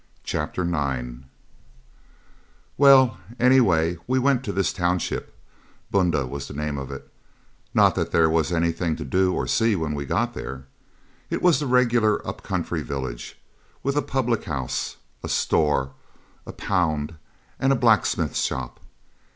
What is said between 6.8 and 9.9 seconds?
it; not that there was anything to do or see